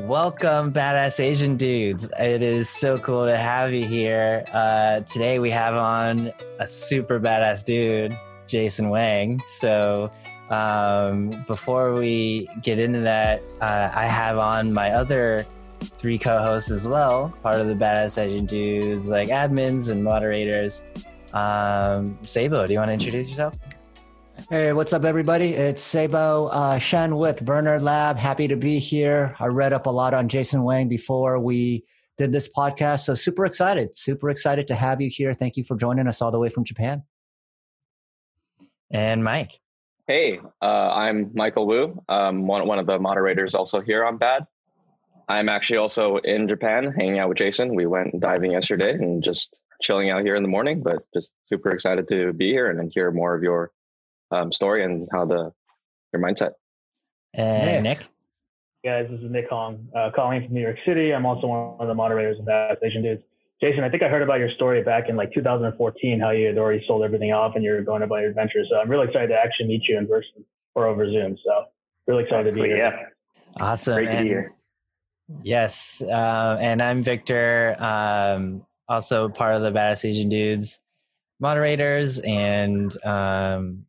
[0.00, 2.08] Welcome, badass Asian dudes.
[2.20, 4.44] It is so cool to have you here.
[4.52, 9.40] Uh, today we have on a super badass dude, Jason Wang.
[9.48, 10.12] So,
[10.50, 15.46] um, before we get into that, uh, I have on my other
[15.80, 20.84] three co-hosts as well, part of the badass Asian dudes, like admins and moderators.
[21.32, 23.54] Um, Sabo, do you want to introduce yourself?
[24.48, 25.54] Hey, what's up, everybody?
[25.54, 28.16] It's Sabo uh, Shen with Bernard Lab.
[28.16, 29.34] Happy to be here.
[29.40, 31.84] I read up a lot on Jason Wang before we
[32.16, 33.96] did this podcast, so super excited.
[33.96, 35.34] Super excited to have you here.
[35.34, 37.02] Thank you for joining us all the way from Japan.
[38.88, 39.58] And Mike.
[40.06, 42.04] Hey, uh, I'm Michael Wu.
[42.08, 44.46] I'm one, one of the moderators also here on BAD.
[45.28, 47.74] I'm actually also in Japan hanging out with Jason.
[47.74, 51.72] We went diving yesterday and just chilling out here in the morning, but just super
[51.72, 53.72] excited to be here and hear more of your
[54.36, 55.52] um, story and how the
[56.12, 56.52] your mindset.
[57.34, 57.98] And Nick.
[57.98, 58.08] Nick?
[58.84, 61.12] Guys, this is Nick Hong, uh, calling from New York City.
[61.12, 63.22] I'm also one of the moderators of Bad Asian Dudes.
[63.60, 66.58] Jason, I think I heard about your story back in like 2014, how you had
[66.58, 68.62] already sold everything off and you're going about your adventure.
[68.70, 71.36] So I'm really excited to actually meet you in person or over Zoom.
[71.44, 71.64] So
[72.06, 72.76] really excited to be here.
[72.76, 73.06] Yeah.
[73.60, 73.94] Awesome.
[73.96, 74.52] Great to be here.
[75.42, 76.02] Yes.
[76.02, 80.78] Uh, and I'm Victor, um, also part of the Badass Asian Dudes
[81.40, 83.85] moderators and um,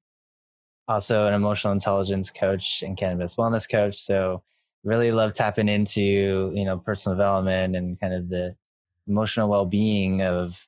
[0.88, 3.96] also an emotional intelligence coach and cannabis wellness coach.
[3.96, 4.44] So
[4.84, 8.56] really love tapping into, you know, personal development and kind of the
[9.08, 10.68] emotional well-being of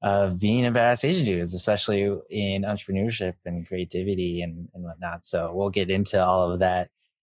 [0.00, 5.26] of being a badass Asian dude, especially in entrepreneurship and creativity and, and whatnot.
[5.26, 6.88] So we'll get into all of that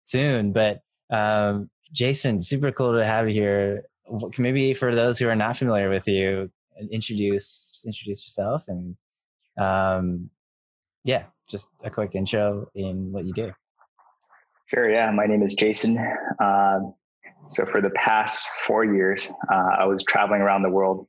[0.04, 0.52] soon.
[0.52, 3.86] But um, Jason, super cool to have you here.
[4.38, 6.52] Maybe for those who are not familiar with you,
[6.92, 8.98] introduce introduce yourself and
[9.58, 10.30] um,
[11.04, 13.52] yeah, just a quick intro in what you do.
[14.68, 14.90] Sure.
[14.90, 15.12] Yeah.
[15.12, 15.98] My name is Jason.
[16.40, 16.80] Uh,
[17.48, 21.08] so for the past four years, uh, I was traveling around the world,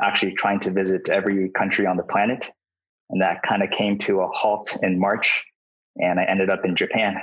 [0.00, 2.50] actually trying to visit every country on the planet.
[3.10, 5.44] And that kind of came to a halt in March,
[5.96, 7.18] and I ended up in Japan.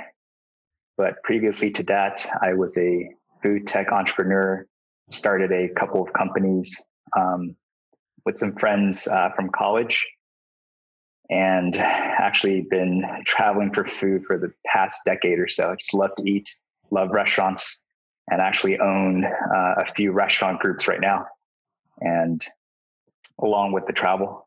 [0.96, 3.10] But previously to that, I was a
[3.42, 4.64] food tech entrepreneur,
[5.10, 6.86] started a couple of companies
[7.18, 7.56] um,
[8.24, 10.06] with some friends uh, from college
[11.32, 15.70] and actually been traveling for food for the past decade or so.
[15.70, 16.54] I just love to eat,
[16.90, 17.80] love restaurants,
[18.30, 21.26] and actually own uh, a few restaurant groups right now.
[22.00, 22.44] And
[23.40, 24.46] along with the travel.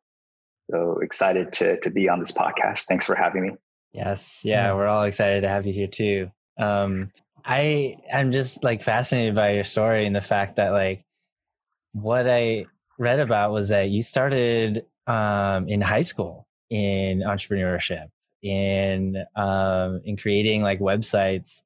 [0.69, 2.85] So excited to to be on this podcast.
[2.85, 3.51] Thanks for having me.
[3.91, 6.29] Yes, yeah, we're all excited to have you here too.
[6.59, 7.11] Um,
[7.43, 11.03] I I'm just like fascinated by your story and the fact that like
[11.93, 12.65] what I
[12.99, 16.44] read about was that you started um, in high school
[16.75, 18.07] in entrepreneurship
[18.41, 21.63] in um, in creating like websites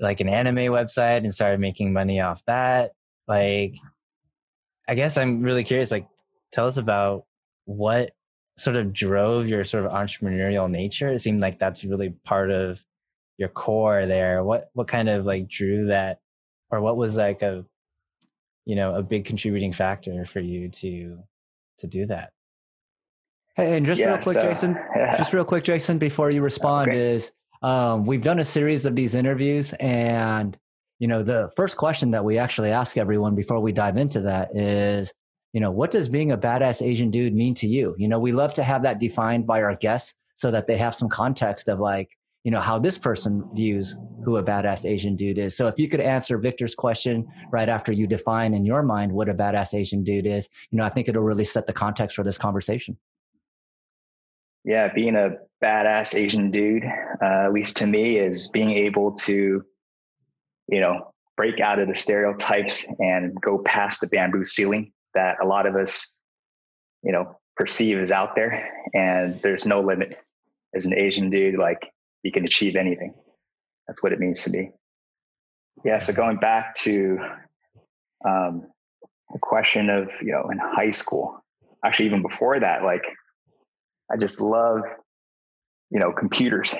[0.00, 2.92] like an anime website and started making money off that.
[3.26, 3.74] Like
[4.90, 6.08] i guess i'm really curious like
[6.50, 7.26] tell us about
[7.66, 8.12] what
[8.58, 11.08] sort of drove your sort of entrepreneurial nature.
[11.08, 12.84] It seemed like that's really part of
[13.36, 14.42] your core there.
[14.42, 16.20] What what kind of like drew that
[16.70, 17.64] or what was like a
[18.64, 21.22] you know a big contributing factor for you to
[21.78, 22.32] to do that
[23.58, 25.16] Hey, and just yeah, real quick, so, Jason, yeah.
[25.18, 27.14] just real quick, Jason, before you respond, okay.
[27.14, 30.56] is um, we've done a series of these interviews, and
[31.00, 34.56] you know, the first question that we actually ask everyone before we dive into that
[34.56, 35.12] is,
[35.52, 37.96] you know, what does being a badass Asian dude mean to you?
[37.98, 40.94] You know, we love to have that defined by our guests so that they have
[40.94, 42.10] some context of like,
[42.44, 45.56] you know, how this person views who a badass Asian dude is.
[45.56, 49.28] So if you could answer Victor's question right after you define in your mind what
[49.28, 52.22] a badass Asian dude is, you know, I think it'll really set the context for
[52.22, 52.96] this conversation
[54.64, 59.64] yeah, being a badass Asian dude, uh, at least to me, is being able to,
[60.68, 65.46] you know, break out of the stereotypes and go past the bamboo ceiling that a
[65.46, 66.20] lot of us,
[67.02, 68.70] you know, perceive as out there.
[68.94, 70.18] And there's no limit.
[70.74, 71.90] As an Asian dude, like
[72.22, 73.14] you can achieve anything.
[73.86, 74.70] That's what it means to me.
[75.84, 75.98] Yeah.
[75.98, 77.18] So going back to
[78.26, 78.66] um,
[79.32, 81.42] the question of, you know, in high school,
[81.84, 83.04] actually, even before that, like
[84.10, 84.82] I just love,
[85.90, 86.74] you know, computers.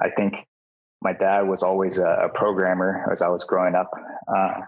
[0.00, 0.46] I think
[1.02, 3.90] my dad was always a, a programmer as I was growing up.
[4.28, 4.60] Uh,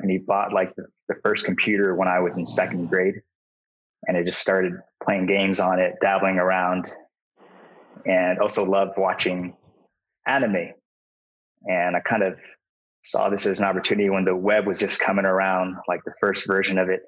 [0.00, 3.14] and he bought like the, the, first computer when I was in second grade.
[4.06, 6.92] And I just started playing games on it, dabbling around,
[8.04, 9.56] and also loved watching
[10.26, 10.72] anime.
[11.64, 12.36] And I kind of
[13.02, 16.46] saw this as an opportunity when the web was just coming around, like the first
[16.46, 17.02] version of it,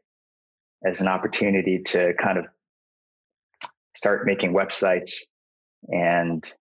[0.85, 2.47] as an opportunity to kind of
[3.99, 5.25] start making websites
[5.89, 6.55] and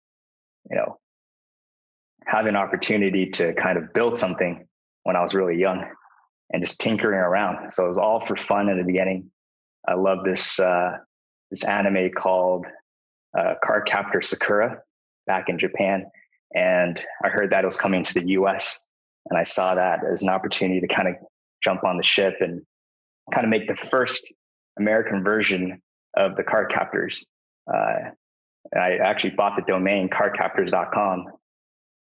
[0.69, 0.98] you know
[2.25, 4.68] have an opportunity to kind of build something
[5.04, 5.86] when I was really young
[6.50, 7.72] and just tinkering around.
[7.72, 9.30] So it was all for fun in the beginning.
[9.88, 10.98] I love this uh,
[11.51, 12.66] this anime called
[13.38, 14.80] uh, Cardcaptor Sakura
[15.28, 16.06] back in Japan,
[16.56, 18.90] and I heard that it was coming to the U.S.
[19.30, 21.16] and I saw that as an opportunity to kind of
[21.63, 22.63] jump on the ship and
[23.31, 24.33] kind of make the first
[24.80, 25.80] American version
[26.18, 27.24] of the Cardcaptors.
[27.72, 28.12] Uh,
[28.78, 31.25] I actually bought the domain cardcaptors.com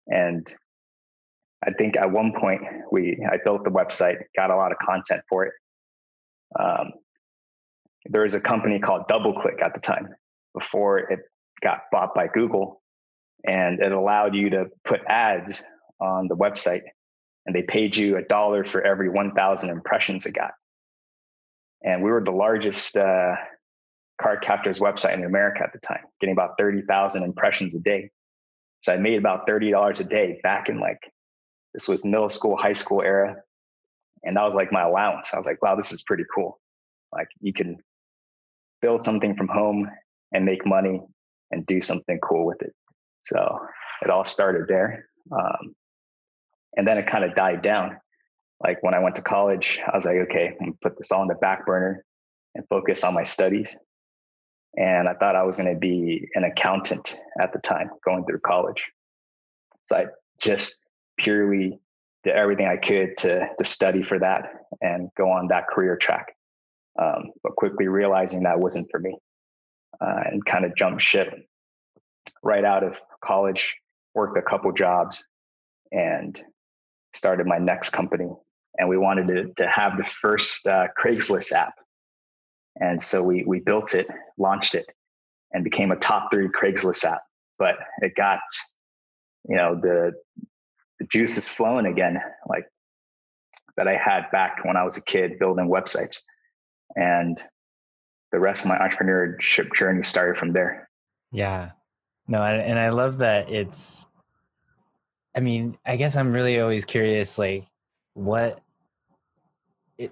[0.08, 0.48] and
[1.66, 2.62] I think at one point
[2.92, 5.54] we I built the website, got a lot of content for it.
[6.60, 6.92] Um,
[8.06, 10.10] there was a company called DoubleClick at the time
[10.54, 11.19] before it
[11.62, 12.81] got bought by Google,
[13.46, 15.63] and it allowed you to put ads
[16.00, 16.81] on the website,
[17.46, 20.52] and they paid you a dollar for every 1,000 impressions it got.
[21.84, 23.36] And we were the largest uh,
[24.22, 28.10] Cardcaptors website in America at the time, getting about 30,000 impressions a day.
[28.82, 31.00] So I made about $30 a day back in like
[31.74, 33.36] this was middle school, high school era.
[34.24, 35.34] And that was like my allowance.
[35.34, 36.60] I was like, wow, this is pretty cool.
[37.12, 37.78] Like you can
[38.82, 39.90] build something from home
[40.32, 41.02] and make money
[41.52, 42.74] and do something cool with it.
[43.24, 43.60] So
[44.02, 45.08] it all started there.
[45.32, 45.76] Um,
[46.78, 47.98] and then it kind of died down.
[48.64, 51.28] Like when I went to college, I was like, okay, I'm put this all on
[51.28, 52.06] the back burner
[52.56, 53.76] and focus on my studies.
[54.78, 58.40] And I thought I was going to be an accountant at the time going through
[58.40, 58.86] college.
[59.84, 60.06] So I
[60.42, 60.86] just
[61.18, 61.80] purely
[62.24, 64.50] did everything I could to to study for that
[64.82, 66.36] and go on that career track.
[67.00, 69.18] Um, but quickly realizing that wasn't for me,
[70.00, 71.34] uh, and kind of jumped ship
[72.44, 73.76] right out of college.
[74.14, 75.26] Worked a couple jobs,
[75.92, 76.42] and
[77.14, 78.30] started my next company.
[78.78, 81.74] And we wanted to to have the first uh, Craigslist app,
[82.80, 84.08] and so we we built it,
[84.38, 84.88] launched it,
[85.52, 87.22] and became a top three Craigslist app.
[87.60, 88.40] But it got
[89.48, 90.14] you know the
[91.00, 92.66] the juice is flowing again, like
[93.78, 96.22] that I had back when I was a kid building websites.
[96.96, 97.42] And
[98.32, 100.90] the rest of my entrepreneurship journey started from there.
[101.32, 101.72] Yeah.
[102.28, 104.06] No, and I love that it's,
[105.36, 107.66] I mean, I guess I'm really always curious, like,
[108.14, 108.60] what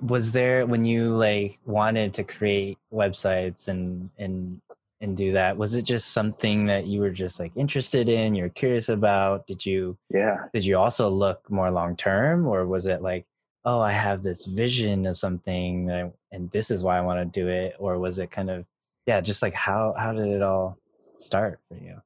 [0.02, 4.62] was there when you like wanted to create websites and and
[5.02, 5.58] and do that?
[5.58, 9.48] Was it just something that you were just like interested in you're curious about?
[9.48, 10.46] Did you yeah.
[10.54, 12.48] did you also look more long term?
[12.48, 13.26] Or was it like
[13.66, 17.40] oh i have this vision of something I, and this is why i want to
[17.40, 17.76] do it?
[17.80, 18.66] Or was it kind of
[19.06, 20.78] yeah just like how how did it all
[21.18, 22.02] start for you?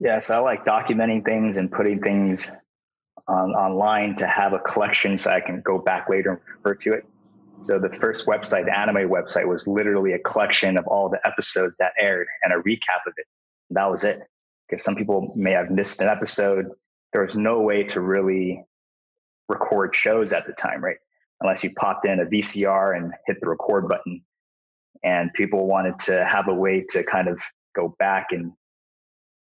[0.00, 2.50] Yeah so i like documenting things and putting things
[3.28, 6.92] on, online to have a collection so i can go back later and refer to
[6.92, 7.04] it
[7.62, 11.76] so the first website, the anime website, was literally a collection of all the episodes
[11.78, 13.26] that aired and a recap of it.
[13.70, 14.20] That was it.
[14.68, 16.66] Because some people may have missed an episode.
[17.12, 18.64] There was no way to really
[19.48, 20.98] record shows at the time, right?
[21.40, 24.22] Unless you popped in a VCR and hit the record button.
[25.02, 27.40] And people wanted to have a way to kind of
[27.74, 28.52] go back and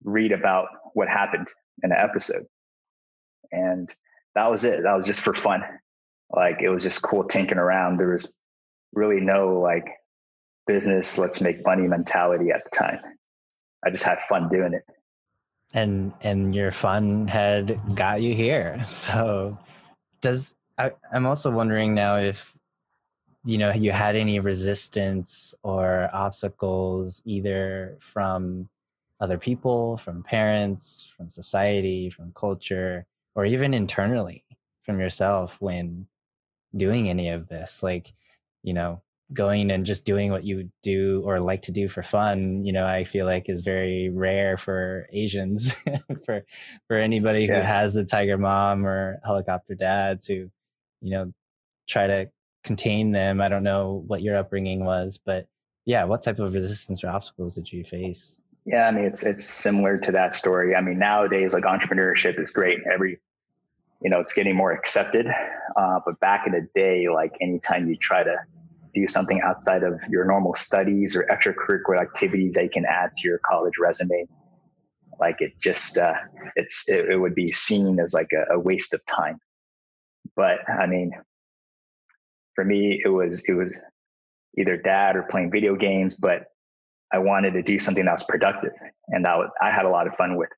[0.04, 1.48] read about what happened
[1.82, 2.46] in an episode.
[3.52, 3.94] And
[4.34, 4.82] that was it.
[4.82, 5.62] That was just for fun
[6.32, 7.98] like it was just cool tinkering around.
[7.98, 8.36] There was
[8.92, 9.86] really no like
[10.66, 13.00] business, let's make money mentality at the time.
[13.84, 14.84] I just had fun doing it.
[15.72, 18.82] And and your fun had got you here.
[18.88, 19.58] So
[20.20, 22.54] does I, I'm also wondering now if
[23.44, 28.68] you know you had any resistance or obstacles either from
[29.20, 34.44] other people, from parents, from society, from culture, or even internally
[34.82, 36.06] from yourself when
[36.76, 38.12] doing any of this like
[38.62, 42.64] you know going and just doing what you do or like to do for fun
[42.64, 45.74] you know i feel like is very rare for asians
[46.24, 46.44] for
[46.88, 47.56] for anybody yeah.
[47.56, 50.50] who has the tiger mom or helicopter dads who
[51.00, 51.32] you know
[51.88, 52.28] try to
[52.64, 55.46] contain them i don't know what your upbringing was but
[55.86, 59.44] yeah what type of resistance or obstacles did you face yeah i mean it's it's
[59.44, 60.74] similar to that story.
[60.74, 63.18] I mean nowadays like entrepreneurship is great every
[64.02, 65.26] you know it's getting more accepted.
[65.76, 68.36] Uh, but back in the day like anytime you try to
[68.94, 73.28] do something outside of your normal studies or extracurricular activities that you can add to
[73.28, 74.26] your college resume
[75.20, 76.14] like it just uh,
[76.56, 79.38] it's it, it, would be seen as like a, a waste of time.
[80.34, 81.12] But i mean
[82.54, 83.78] for me it was it was
[84.58, 86.49] either dad or playing video games but
[87.12, 88.72] i wanted to do something that was productive
[89.08, 90.50] and that i had a lot of fun with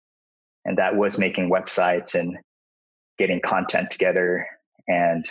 [0.65, 2.39] and that was making websites and
[3.19, 4.47] getting content together
[4.89, 5.31] and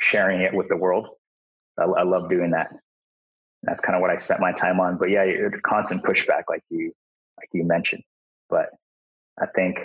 [0.00, 1.08] sharing it with the world.
[1.78, 2.68] I, I love doing that.
[3.62, 4.96] That's kind of what I spent my time on.
[4.98, 5.26] But yeah,
[5.62, 6.92] constant pushback, like you,
[7.38, 8.02] like you mentioned.
[8.48, 8.70] But
[9.40, 9.78] I think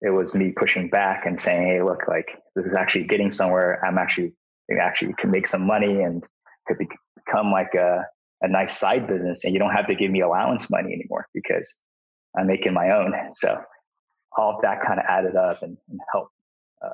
[0.00, 3.84] it was me pushing back and saying, Hey, look, like this is actually getting somewhere.
[3.84, 4.32] I'm actually,
[4.80, 6.26] actually can make some money and
[6.66, 8.06] could become like a,
[8.42, 9.44] a nice side business.
[9.44, 11.78] And you don't have to give me allowance money anymore because
[12.36, 13.14] I'm making my own.
[13.34, 13.60] So
[14.36, 16.32] all of that kind of added up and, and helped,
[16.82, 16.88] uh,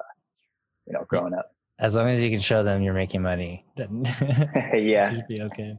[0.86, 1.52] you know, growing up.
[1.78, 4.04] As long as you can show them you're making money, then
[4.74, 5.78] yeah, should be okay.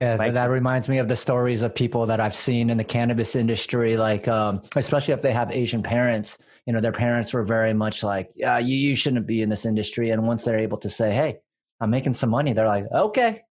[0.00, 0.34] Yeah, Mike.
[0.34, 3.96] that reminds me of the stories of people that I've seen in the cannabis industry,
[3.96, 6.36] like um, especially if they have Asian parents.
[6.66, 9.64] You know, their parents were very much like, "Yeah, you, you shouldn't be in this
[9.64, 11.38] industry." And once they're able to say, "Hey,
[11.80, 13.42] I'm making some money," they're like, "Okay,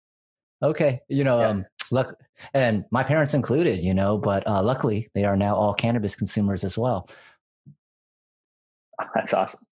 [0.63, 1.49] okay." You know, yeah.
[1.49, 2.15] um, look,
[2.55, 3.81] and my parents included.
[3.83, 7.09] You know, but uh, luckily they are now all cannabis consumers as well.
[9.15, 9.67] That's awesome.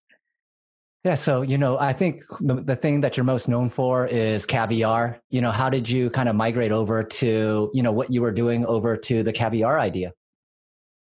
[1.03, 4.45] Yeah, so you know, I think the, the thing that you're most known for is
[4.45, 5.19] caviar.
[5.31, 8.33] You know, how did you kind of migrate over to you know what you were
[8.33, 10.13] doing over to the caviar idea?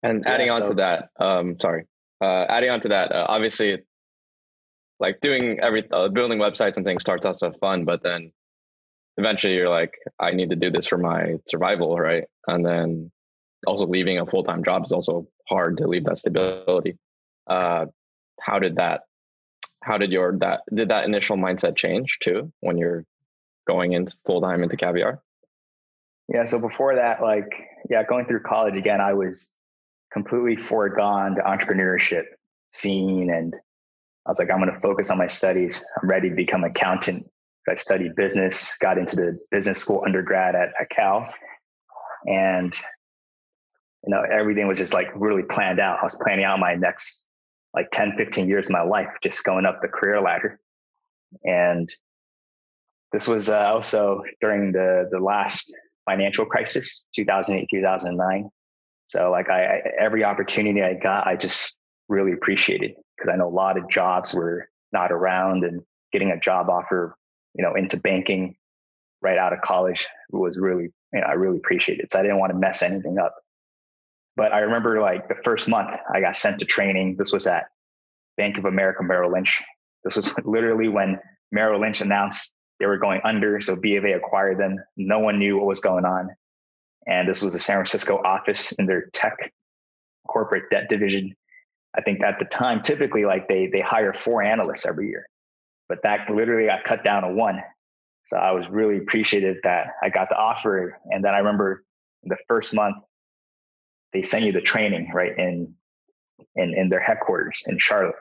[0.05, 1.87] And adding yeah, on so, to that, um, sorry,
[2.21, 3.79] uh, adding on to that, uh, obviously,
[5.01, 8.31] like doing every uh, building websites and things starts out so fun, but then
[9.19, 12.25] eventually you're like, I need to do this for my survival, right?
[12.47, 13.11] And then
[13.67, 16.97] also leaving a full time job is also hard to leave that stability.
[17.47, 17.87] Uh,
[18.41, 19.03] how did that
[19.83, 23.05] how did your that did that initial mindset change too when you're
[23.67, 25.21] going into full time into caviar?
[26.33, 27.51] Yeah, so before that, like
[27.91, 29.53] yeah, going through college again, I was
[30.13, 32.25] completely foregone to entrepreneurship
[32.71, 33.55] scene, and
[34.27, 35.85] I was like, I'm going to focus on my studies.
[36.01, 37.29] I'm ready to become an accountant.
[37.69, 41.27] I studied business, got into the business school undergrad at, at Cal,
[42.27, 42.75] and
[44.05, 45.99] you know everything was just like really planned out.
[46.01, 47.29] I was planning out my next
[47.75, 50.59] like 10, 15 years of my life just going up the career ladder.
[51.45, 51.89] And
[53.13, 55.73] this was uh, also during the, the last
[56.07, 58.51] financial crisis, 2008, 2009.
[59.07, 63.49] So like I, I every opportunity I got, I just really appreciated because I know
[63.49, 65.83] a lot of jobs were not around and
[66.13, 67.17] getting a job offer,
[67.55, 68.57] you know, into banking
[69.21, 72.11] right out of college was really, you know, I really appreciated it.
[72.11, 73.35] So I didn't want to mess anything up.
[74.37, 77.17] But I remember like the first month I got sent to training.
[77.17, 77.67] This was at
[78.37, 79.63] Bank of America Merrill Lynch.
[80.05, 81.19] This was literally when
[81.51, 83.61] Merrill Lynch announced they were going under.
[83.61, 84.77] So B of A acquired them.
[84.97, 86.31] No one knew what was going on.
[87.09, 89.53] And this was the San Francisco office in their tech
[90.29, 91.35] corporate debt division.
[91.97, 95.27] I think at the time, typically like they they hire four analysts every year,
[95.89, 97.63] but that literally got cut down to one.
[98.25, 100.99] So I was really appreciative that I got the offer.
[101.11, 101.85] And then I remember
[102.25, 102.97] the first month
[104.13, 105.75] they sent you the training right in
[106.57, 108.17] in in their headquarters in Charlotte.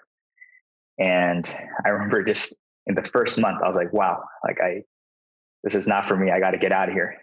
[0.97, 1.49] And
[1.85, 2.55] I remember just
[2.87, 4.83] in the first month, I was like, wow, like I
[5.63, 6.31] this is not for me.
[6.31, 7.17] I got to get out of here.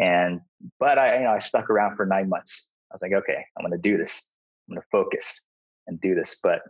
[0.00, 0.40] And
[0.78, 2.70] but I you know I stuck around for nine months.
[2.90, 4.30] I was like, okay, I'm gonna do this.
[4.68, 5.46] I'm gonna focus
[5.86, 6.62] and do this, but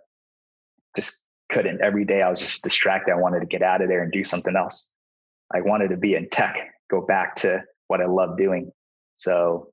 [0.97, 1.81] just couldn't.
[1.81, 3.13] Every day I was just distracted.
[3.13, 4.95] I wanted to get out of there and do something else.
[5.55, 6.57] I wanted to be in tech,
[6.91, 8.73] go back to what I love doing.
[9.17, 9.69] So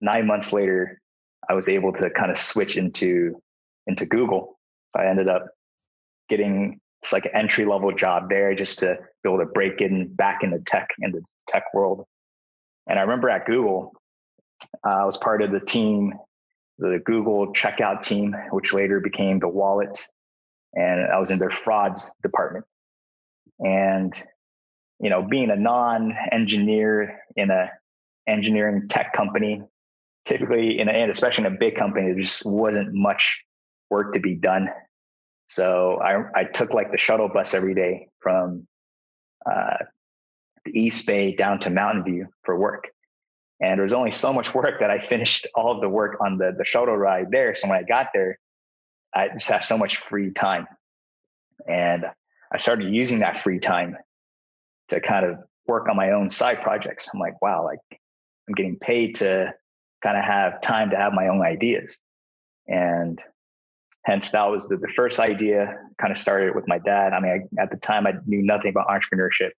[0.00, 1.00] nine months later,
[1.48, 3.40] I was able to kind of switch into
[3.86, 4.58] into Google.
[4.96, 5.46] I ended up
[6.28, 10.12] getting just like an entry level job there just to be able to break in
[10.14, 12.04] back into tech in the tech world.
[12.86, 13.92] And I remember at Google,
[14.84, 16.12] uh, I was part of the team,
[16.78, 20.06] the Google checkout team, which later became the wallet.
[20.74, 22.64] And I was in their frauds department.
[23.58, 24.12] And,
[25.00, 27.70] you know, being a non-engineer in a
[28.26, 29.62] engineering tech company,
[30.24, 33.44] typically in a, and especially in a big company, there just wasn't much
[33.90, 34.68] work to be done.
[35.48, 38.66] So I, I took like the shuttle bus every day from
[39.50, 39.78] uh,
[40.64, 42.90] the East Bay down to Mountain View for work.
[43.60, 46.38] And there was only so much work that I finished all of the work on
[46.38, 47.54] the, the shuttle ride there.
[47.54, 48.38] So when I got there,
[49.14, 50.66] I just had so much free time.
[51.68, 52.06] And
[52.52, 53.96] I started using that free time
[54.88, 57.08] to kind of work on my own side projects.
[57.12, 57.80] I'm like, wow, like
[58.48, 59.54] I'm getting paid to
[60.02, 62.00] kind of have time to have my own ideas.
[62.66, 63.22] And
[64.04, 67.12] hence that was the, the first idea kind of started with my dad.
[67.12, 69.50] I mean, I, at the time I knew nothing about entrepreneurship.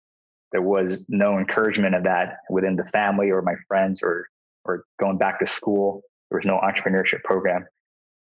[0.53, 4.27] There was no encouragement of that within the family or my friends or,
[4.65, 6.03] or going back to school.
[6.31, 7.67] There was no entrepreneurship program,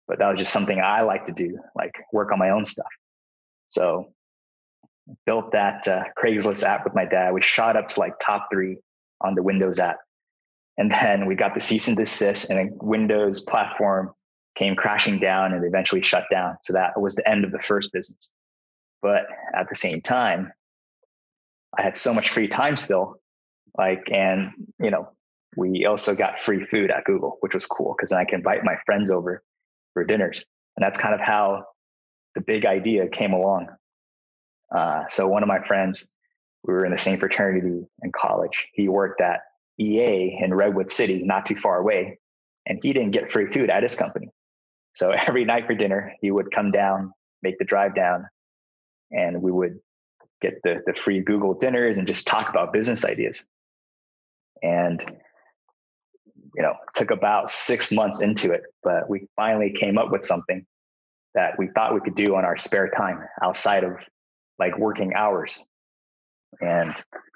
[0.10, 2.92] but that was just something I like to do, like work on my own stuff.
[3.70, 4.12] So
[5.26, 7.34] built that uh, Craigslist app with my dad.
[7.34, 8.78] We shot up to like top three
[9.22, 10.00] on the Windows app
[10.80, 14.14] and then we got the cease and desist, and the Windows platform
[14.56, 16.56] came crashing down and eventually shut down.
[16.64, 18.32] So that was the end of the first business.
[19.02, 19.24] But
[19.54, 20.54] at the same time,
[21.78, 23.20] I had so much free time still.
[23.78, 25.10] Like, and, you know,
[25.58, 28.78] we also got free food at Google, which was cool because I can invite my
[28.86, 29.44] friends over
[30.00, 30.46] for dinners.
[30.78, 31.66] And that's kind of how
[32.36, 33.68] the big idea came along.
[34.74, 36.16] Uh, so one of my friends,
[36.64, 38.68] we were in the same fraternity in college.
[38.72, 39.42] He worked at
[39.78, 42.18] EA in Redwood City, not too far away,
[42.66, 44.30] and he didn't get free food at his company.
[44.94, 47.12] So every night for dinner, he would come down,
[47.44, 48.26] make the drive down,
[49.12, 49.80] and we would
[50.40, 53.46] get the, the free Google dinners and just talk about business ideas.
[54.64, 55.04] And,
[56.56, 60.66] you know, took about six months into it, but we finally came up with something
[61.36, 63.94] that we thought we could do on our spare time outside of
[64.58, 65.64] like working hours.
[66.62, 66.90] And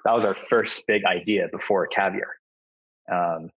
[0.04, 2.36] that was our first big idea before Caviar.
[3.10, 3.50] Um,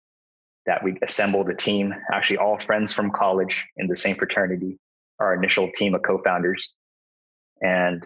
[0.66, 4.78] that we assembled a team, actually all friends from college in the same fraternity,
[5.18, 6.74] our initial team of co-founders.
[7.62, 8.06] And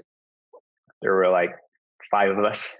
[1.02, 1.56] there were like
[2.12, 2.80] five of us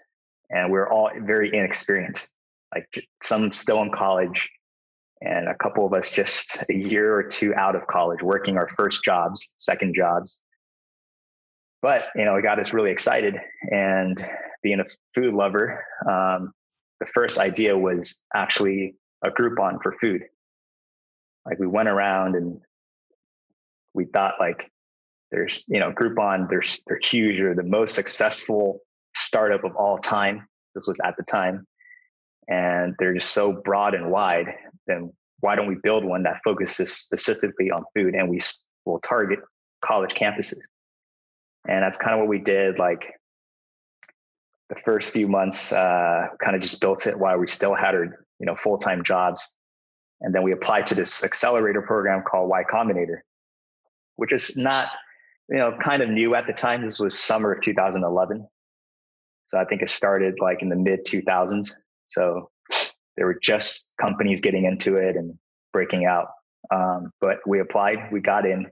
[0.52, 2.32] and we are all very inexperienced,
[2.74, 2.86] like
[3.22, 4.50] some still in college
[5.22, 8.68] and a couple of us just a year or two out of college working our
[8.68, 10.42] first jobs, second jobs.
[11.82, 13.36] But, you know, it got us really excited
[13.72, 14.24] and
[14.64, 14.86] being a
[15.16, 16.54] food lover, um,
[17.00, 20.22] the first idea was actually a Groupon for food.
[21.46, 22.60] Like we went around and
[23.94, 24.72] we thought like
[25.32, 28.80] there's you know Groupon they're they're huge they're the most successful
[29.16, 30.48] startup of all time.
[30.76, 31.66] This was at the time,
[32.48, 34.48] and they're just so broad and wide.
[34.88, 38.40] Then why don't we build one that focuses specifically on food and we
[38.86, 39.40] will target
[39.84, 40.60] college campuses?
[41.68, 42.80] And that's kind of what we did.
[42.80, 43.14] Like
[44.70, 48.26] the first few months, uh, kind of just built it while we still had our
[48.40, 49.58] you know full time jobs,
[50.22, 53.20] and then we applied to this accelerator program called Y Combinator,
[54.16, 54.88] which is not
[55.50, 56.84] you know kind of new at the time.
[56.84, 58.48] This was summer of 2011,
[59.48, 61.74] so I think it started like in the mid 2000s.
[62.12, 62.50] So
[63.18, 65.38] there were just companies getting into it and
[65.74, 66.28] breaking out.
[66.74, 68.70] Um, but we applied, we got in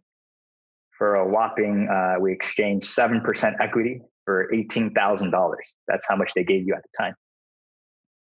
[0.98, 1.88] for a whopping.
[1.90, 5.74] Uh, we exchanged seven percent equity for eighteen thousand dollars.
[5.88, 7.16] That's how much they gave you at the time.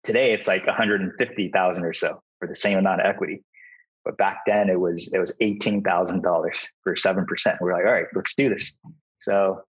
[0.03, 3.43] Today it's like 150,000 or so for the same amount of equity.
[4.05, 7.59] But back then it was it was eighteen thousand dollars for seven percent.
[7.61, 8.79] We are like, all right, let's do this.
[9.19, 9.63] So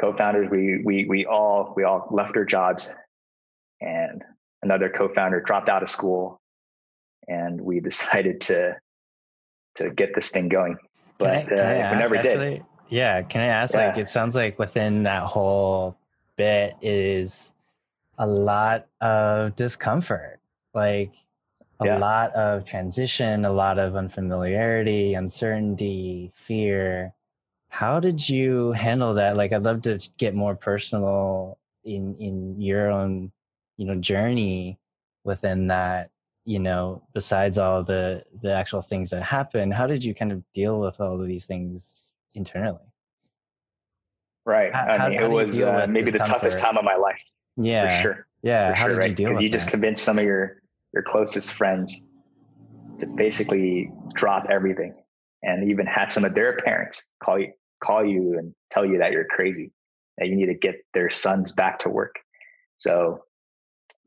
[0.00, 2.94] co-founders, we we we all we all left our jobs,
[3.80, 4.22] and
[4.62, 6.40] another co-founder dropped out of school,
[7.28, 8.76] and we decided to
[9.76, 10.78] to get this thing going.
[11.18, 12.64] But can I, can uh, we never actually, did.
[12.88, 13.74] Yeah, can I ask?
[13.74, 13.88] Yeah.
[13.88, 15.96] Like, it sounds like within that whole
[16.36, 17.52] bit is
[18.18, 20.40] a lot of discomfort.
[20.74, 21.12] Like
[21.80, 21.98] a yeah.
[21.98, 27.12] lot of transition, a lot of unfamiliarity, uncertainty, fear.
[27.68, 29.36] How did you handle that?
[29.36, 33.32] Like, I'd love to get more personal in in your own,
[33.76, 34.78] you know, journey
[35.24, 36.10] within that.
[36.44, 40.44] You know, besides all the the actual things that happen, how did you kind of
[40.52, 41.98] deal with all of these things
[42.34, 42.92] internally?
[44.44, 44.72] Right.
[44.72, 47.20] How, I mean, it was uh, maybe the toughest time of my life.
[47.56, 47.96] Yeah.
[47.96, 48.26] For sure.
[48.42, 48.74] Yeah.
[48.74, 49.10] How sure, did right?
[49.10, 50.62] you deal with you just convinced some of your
[50.94, 52.06] your closest friends
[53.00, 54.94] to basically drop everything
[55.42, 59.12] and even had some of their parents call you call you and tell you that
[59.12, 59.72] you're crazy
[60.16, 62.14] that you need to get their sons back to work
[62.78, 63.20] so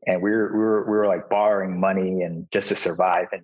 [0.06, 3.42] and we were, we were we were like borrowing money and just to survive and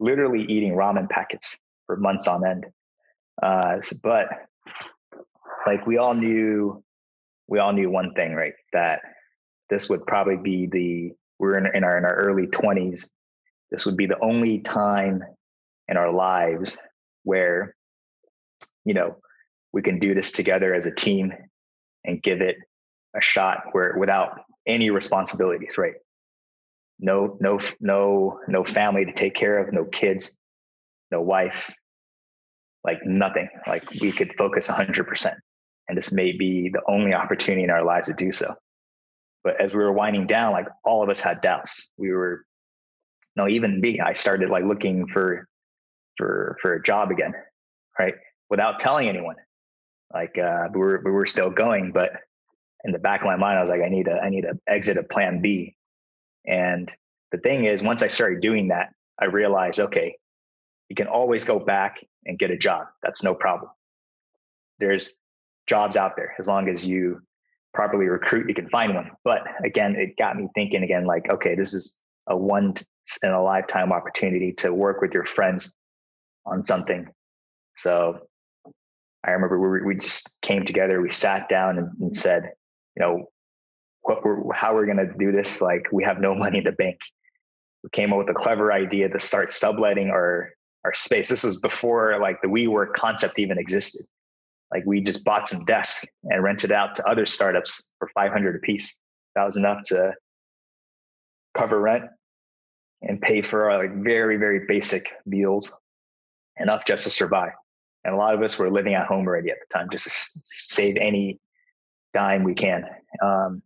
[0.00, 2.66] literally eating ramen packets for months on end.
[3.42, 4.28] Uh, but
[5.66, 6.82] like we all knew
[7.48, 9.00] we all knew one thing right that
[9.70, 13.08] this would probably be the we're in, in our in our early 20s
[13.70, 15.22] this would be the only time
[15.88, 16.78] in our lives
[17.24, 17.74] where
[18.84, 19.16] you know
[19.72, 21.32] we can do this together as a team
[22.04, 22.56] and give it
[23.16, 25.94] a shot where without any responsibilities right
[27.00, 30.36] no no no no family to take care of no kids
[31.10, 31.74] no wife
[32.84, 35.34] like nothing like we could focus 100%
[35.88, 38.54] and this may be the only opportunity in our lives to do so
[39.44, 41.90] but as we were winding down, like all of us had doubts.
[41.98, 42.44] We were,
[43.36, 45.46] no, even me, I started like looking for,
[46.16, 47.34] for, for a job again,
[47.98, 48.14] right?
[48.48, 49.36] Without telling anyone.
[50.12, 52.12] Like uh, we were, we were still going, but
[52.84, 54.58] in the back of my mind, I was like, I need a, I need to
[54.68, 55.74] exit a plan B.
[56.46, 56.94] And
[57.32, 60.16] the thing is, once I started doing that, I realized, okay,
[60.88, 62.86] you can always go back and get a job.
[63.02, 63.70] That's no problem.
[64.78, 65.18] There's
[65.66, 67.22] jobs out there as long as you
[67.72, 69.10] properly recruit, you can find one.
[69.24, 72.74] But again, it got me thinking again, like, okay, this is a one
[73.22, 75.74] in a lifetime opportunity to work with your friends
[76.46, 77.08] on something.
[77.76, 78.20] So
[79.24, 82.52] I remember we, we just came together, we sat down and, and said,
[82.96, 83.26] you know,
[84.02, 85.60] what we're, how we're going to do this.
[85.60, 87.00] Like we have no money in the bank.
[87.82, 90.50] We came up with a clever idea to start subletting our,
[90.84, 91.28] our space.
[91.28, 94.06] This was before like the WeWork concept even existed.
[94.72, 98.58] Like we just bought some desks and rented out to other startups for 500 a
[98.60, 98.98] piece.
[99.36, 100.14] That was enough to
[101.54, 102.04] cover rent
[103.02, 105.76] and pay for our like very, very basic meals,
[106.58, 107.52] enough just to survive.
[108.04, 110.40] And a lot of us were living at home already at the time, just to
[110.44, 111.38] save any
[112.14, 112.84] dime we can.
[113.22, 113.62] Um,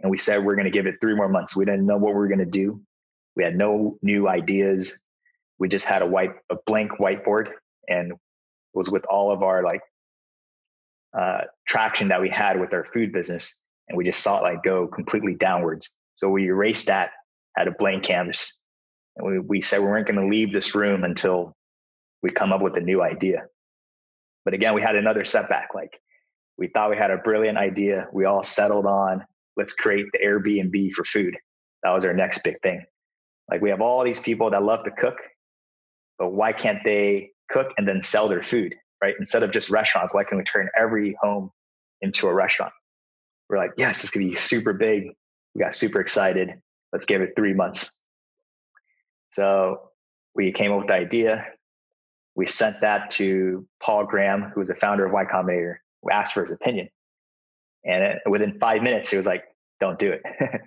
[0.00, 1.56] and we said we're going to give it three more months.
[1.56, 2.80] We didn't know what we were going to do.
[3.36, 5.00] We had no new ideas.
[5.58, 7.50] We just had a white, a blank whiteboard,
[7.88, 8.12] and
[8.74, 9.80] was with all of our like
[11.18, 14.62] uh, traction that we had with our food business, and we just saw it like
[14.62, 15.90] go completely downwards.
[16.14, 17.12] So we erased that,
[17.56, 18.62] had a blank canvas,
[19.16, 21.56] and we we said we weren't going to leave this room until
[22.22, 23.46] we come up with a new idea.
[24.44, 25.74] But again, we had another setback.
[25.74, 26.00] Like
[26.58, 28.08] we thought we had a brilliant idea.
[28.12, 29.24] We all settled on
[29.58, 31.36] let's create the Airbnb for food.
[31.82, 32.84] That was our next big thing.
[33.50, 35.18] Like we have all these people that love to cook,
[36.18, 39.14] but why can't they cook and then sell their food, right?
[39.18, 41.50] Instead of just restaurants, why can we turn every home
[42.00, 42.72] into a restaurant?
[43.48, 45.10] We're like, yes, it's gonna be super big.
[45.54, 46.54] We got super excited.
[46.92, 48.00] Let's give it three months.
[49.30, 49.90] So
[50.34, 51.46] we came up with the idea.
[52.36, 55.76] We sent that to Paul Graham, who was the founder of Y Combinator.
[56.10, 56.88] Asked for his opinion.
[57.84, 59.44] And it, within five minutes, he was like,
[59.80, 60.22] don't do it.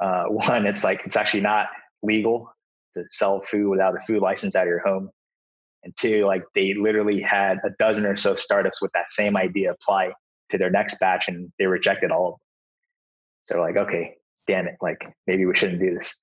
[0.00, 1.68] uh, one, it's like, it's actually not
[2.02, 2.52] legal
[2.94, 5.10] to sell food without a food license out of your home.
[5.82, 9.72] And two, like they literally had a dozen or so startups with that same idea
[9.72, 10.12] apply
[10.50, 12.38] to their next batch and they rejected all of them.
[13.44, 16.14] So like, okay, damn it, like maybe we shouldn't do this.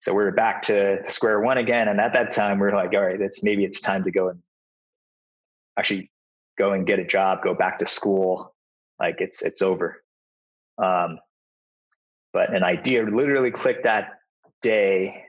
[0.00, 1.88] So we are back to square one again.
[1.88, 4.28] And at that time, we are like, all right, it's maybe it's time to go
[4.28, 4.40] and
[5.78, 6.10] actually
[6.58, 8.54] go and get a job, go back to school.
[8.98, 10.02] Like it's it's over.
[10.78, 11.18] Um,
[12.32, 14.20] but an idea literally clicked that
[14.62, 15.24] day,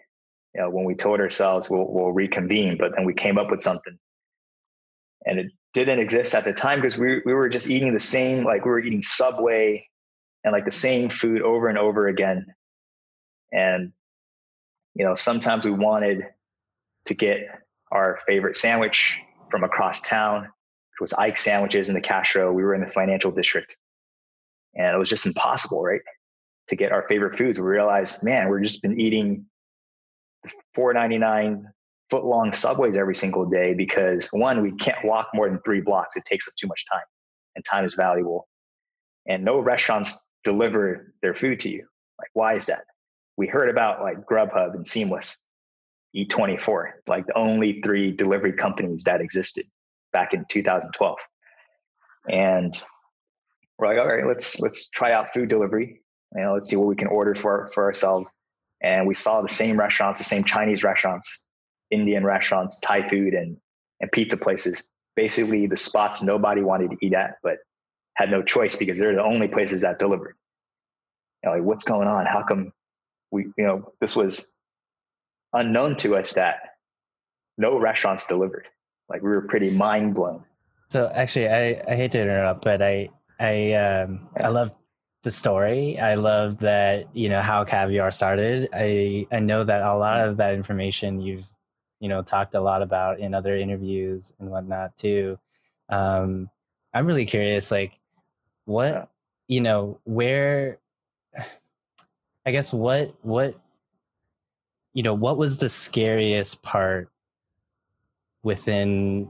[0.53, 2.77] you know, when we told ourselves we'll we'll reconvene.
[2.77, 3.97] But then we came up with something,
[5.25, 8.43] and it didn't exist at the time because we we were just eating the same
[8.43, 9.87] like we were eating Subway
[10.43, 12.45] and like the same food over and over again,
[13.51, 13.91] and
[14.97, 16.25] you know, sometimes we wanted
[17.05, 17.47] to get
[17.91, 19.19] our favorite sandwich
[19.51, 20.49] from across town.
[20.97, 22.51] It was Ike sandwiches in the Castro.
[22.51, 23.77] We were in the financial district.
[24.75, 26.01] And it was just impossible, right?
[26.69, 27.59] To get our favorite foods.
[27.59, 29.45] We realized, man, we're just been eating
[30.75, 31.63] 4.99
[32.09, 36.15] foot long subways every single day because one, we can't walk more than three blocks.
[36.15, 37.03] It takes up too much time.
[37.55, 38.47] And time is valuable.
[39.27, 41.85] And no restaurants deliver their food to you.
[42.19, 42.83] Like, why is that?
[43.37, 45.43] we heard about like Grubhub and Seamless,
[46.15, 49.65] Eat24, like the only three delivery companies that existed
[50.13, 51.17] back in 2012.
[52.29, 52.81] And
[53.77, 56.01] we're like, all right, let's let's try out food delivery.
[56.35, 58.29] You know, let's see what we can order for for ourselves.
[58.81, 61.43] And we saw the same restaurants, the same Chinese restaurants,
[61.89, 63.57] Indian restaurants, Thai food, and
[63.99, 64.91] and pizza places.
[65.15, 67.57] Basically, the spots nobody wanted to eat at, but
[68.15, 70.35] had no choice because they're the only places that delivered.
[71.43, 72.25] You know, like what's going on?
[72.25, 72.71] How come
[73.31, 74.53] we you know this was
[75.53, 76.57] unknown to us that
[77.57, 78.67] no restaurants delivered
[79.09, 80.43] like we were pretty mind blown.
[80.89, 84.73] So actually i i hate to interrupt but i i um i love
[85.23, 85.99] the story.
[85.99, 88.69] I love that you know how caviar started.
[88.73, 91.45] I i know that a lot of that information you've
[91.99, 95.37] you know talked a lot about in other interviews and whatnot too.
[95.89, 96.49] Um
[96.93, 97.99] i'm really curious like
[98.65, 99.09] what
[99.47, 100.79] you know where
[102.45, 103.55] I guess what what
[104.93, 107.09] you know what was the scariest part
[108.47, 109.29] within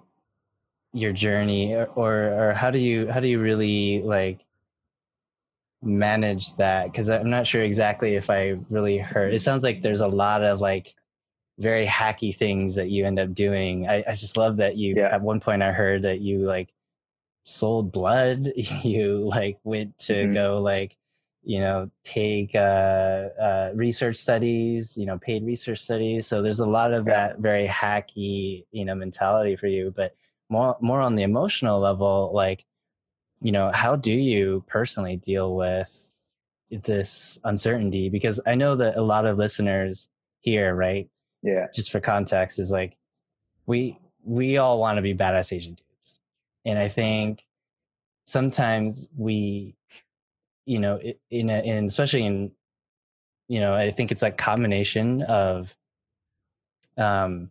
[0.93, 4.45] your journey or, or or, how do you how do you really like
[5.81, 10.01] manage that because i'm not sure exactly if i really heard it sounds like there's
[10.01, 10.93] a lot of like
[11.57, 15.09] very hacky things that you end up doing i, I just love that you yeah.
[15.11, 16.71] at one point i heard that you like
[17.43, 18.53] sold blood
[18.83, 20.33] you like went to mm-hmm.
[20.33, 20.95] go like
[21.47, 26.27] you know take uh, uh, research studies you know paid research studies.
[26.27, 29.93] So there's a lot of that very hacky you know mentality for you.
[29.95, 30.13] But
[30.49, 32.65] more more on the emotional level like
[33.41, 36.11] you know how do you personally deal with
[36.69, 38.09] this uncertainty?
[38.09, 40.09] Because i know that a lot of listeners
[40.41, 41.09] here right
[41.43, 41.67] yeah.
[41.73, 42.97] just for context is like
[43.67, 46.19] we we all want to be badass asian dudes.
[46.65, 47.45] And i think
[48.25, 49.77] sometimes we
[50.67, 50.99] you know
[51.31, 52.51] in a, in especially in
[53.47, 55.75] you know i think it's a combination of
[56.97, 57.49] um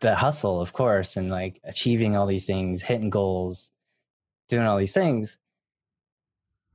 [0.00, 3.70] the hustle of course and like achieving all these things hitting goals
[4.48, 5.38] doing all these things.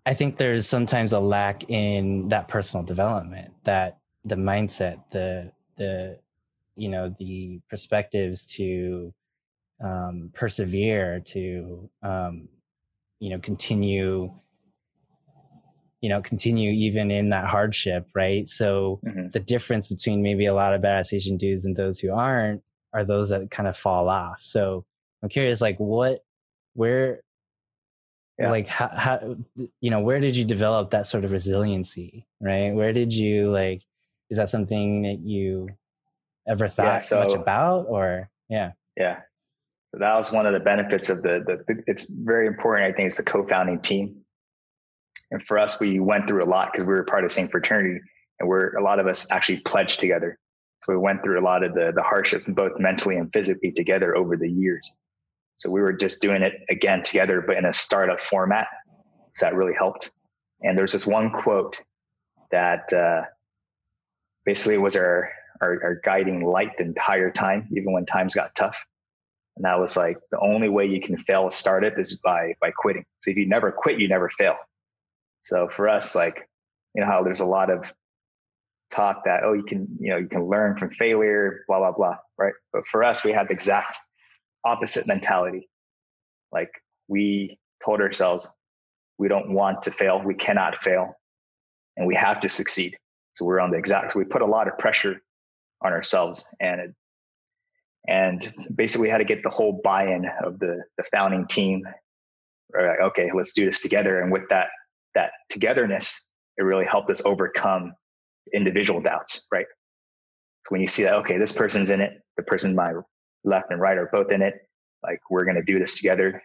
[0.06, 6.20] I think there's sometimes a lack in that personal development that the mindset the the
[6.76, 9.14] you know the perspectives to
[9.82, 12.50] um, persevere to um,
[13.20, 14.34] you know continue
[16.04, 18.48] you know continue even in that hardship right?
[18.50, 19.30] So mm-hmm.
[19.30, 22.62] the difference between maybe a lot of badass asian dudes and those who aren't
[22.94, 24.42] are those that kind of fall off.
[24.42, 24.86] So
[25.24, 26.20] i'm curious like what
[26.74, 27.22] where
[28.38, 28.52] yeah.
[28.52, 29.36] like how, how
[29.80, 32.72] you know where did you develop that sort of resiliency right?
[32.72, 33.82] Where did you like
[34.30, 35.70] is that something that you
[36.50, 38.72] ever thought yeah, so, much about or yeah.
[38.98, 39.20] Yeah.
[39.94, 42.96] So that was one of the benefits of the, the, the it's very important i
[42.96, 44.23] think it's the co-founding team
[45.34, 47.50] and for us we went through a lot because we were part of the same
[47.50, 48.00] fraternity
[48.40, 50.40] and we're a lot of us actually pledged together
[50.84, 54.16] so we went through a lot of the the hardships both mentally and physically together
[54.16, 54.94] over the years
[55.58, 58.68] so we were just doing it again together but in a startup format
[59.36, 60.12] so that really helped
[60.62, 61.82] and there's this one quote
[62.52, 63.24] that uh,
[64.46, 65.30] basically was our
[65.62, 68.86] our, our guiding light the entire time, even when times got tough.
[69.56, 72.72] And that was like the only way you can fail a startup is by by
[72.72, 73.06] quitting.
[73.22, 74.58] So if you never quit, you never fail.
[75.44, 76.50] So for us, like,
[76.96, 77.94] you know how there's a lot of
[78.92, 82.16] talk that, oh, you can, you know, you can learn from failure, blah, blah, blah.
[82.38, 82.54] Right.
[82.72, 83.98] But for us, we had the exact
[84.66, 85.70] opposite mentality.
[86.52, 86.72] Like
[87.08, 88.48] we told ourselves,
[89.18, 90.22] we don't want to fail.
[90.24, 91.14] We cannot fail.
[91.98, 92.96] And we have to succeed.
[93.34, 95.22] So we're on the exact, so we put a lot of pressure
[95.84, 96.96] on ourselves and it,
[98.08, 101.84] and basically had to get the whole buy-in of the the founding team
[102.76, 104.68] like, okay let's do this together and with that
[105.16, 107.94] that togetherness it really helped us overcome
[108.54, 109.66] individual doubts right
[110.66, 112.94] so when you see that okay this person's in it the person my
[113.44, 114.56] left and right are both in it
[115.04, 116.42] like we're going to do this together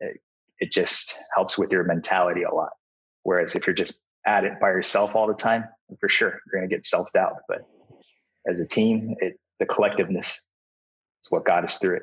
[0.00, 0.20] it,
[0.60, 2.70] it just helps with your mentality a lot
[3.22, 5.64] whereas if you're just at it by yourself all the time
[5.98, 7.66] for sure you're going to get self-doubt but
[8.48, 9.14] as a team.
[9.20, 12.02] It, the collectiveness is what got us through it.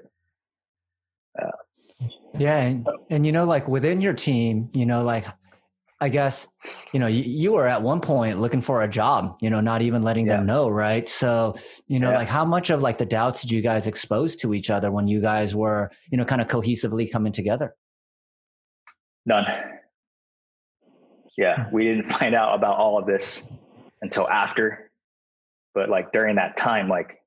[1.41, 2.07] Uh,
[2.37, 5.25] yeah, and, and you know, like within your team, you know, like
[6.01, 6.47] I guess,
[6.93, 9.81] you know, you, you, were at one point looking for a job, you know, not
[9.81, 10.37] even letting yeah.
[10.37, 11.09] them know, right?
[11.09, 11.55] So,
[11.87, 12.17] you know, yeah.
[12.17, 15.07] like how much of like the doubts did you guys expose to each other when
[15.07, 17.75] you guys were, you know, kind of cohesively coming together?
[19.25, 19.45] None.
[21.37, 21.75] Yeah, hmm.
[21.75, 23.57] we didn't find out about all of this
[24.01, 24.89] until after
[25.73, 27.21] but like during that time, like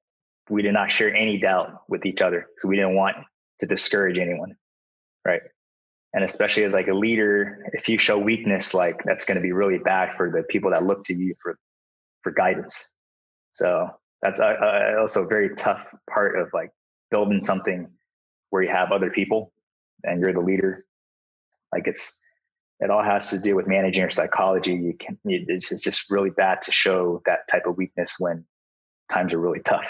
[0.51, 3.17] we did not share any doubt with each other because we didn't want
[3.61, 4.57] to discourage anyone.
[5.25, 5.41] Right.
[6.15, 9.53] And especially as like a leader, if you show weakness, like that's going to be
[9.53, 11.59] really bad for the people that look to you for,
[12.23, 12.93] for guidance.
[13.53, 13.89] So
[14.21, 16.71] that's a, a, also a very tough part of like
[17.11, 17.89] building something
[18.51, 19.53] where you have other people
[20.05, 20.85] and you're the leader.
[21.73, 22.21] Like it's,
[22.81, 24.75] it all has to do with managing your psychology.
[24.75, 28.45] You can, it's just really bad to show that type of weakness when
[29.11, 29.89] times are really tough.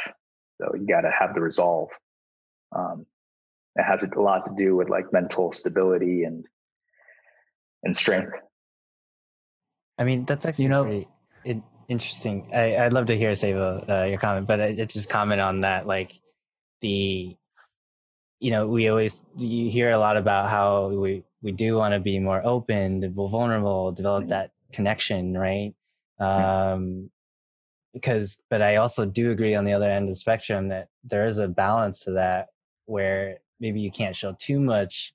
[0.60, 1.88] So you got to have the resolve.
[2.76, 3.06] Um,
[3.76, 6.44] it has a lot to do with like mental stability and
[7.82, 8.32] and strength.
[9.98, 11.04] I mean, that's actually you know
[11.44, 12.48] it, interesting.
[12.54, 15.60] I, would love to hear Sava uh, your comment, but I, I just comment on
[15.60, 15.86] that.
[15.86, 16.12] Like
[16.80, 17.36] the,
[18.40, 22.00] you know, we always you hear a lot about how we we do want to
[22.00, 24.30] be more open, vulnerable, develop mm-hmm.
[24.30, 25.74] that connection, right?
[26.20, 26.44] Mm-hmm.
[26.44, 27.10] Um,
[27.92, 31.26] because, but I also do agree on the other end of the spectrum that there
[31.26, 32.48] is a balance to that
[32.86, 35.14] where maybe you can't show too much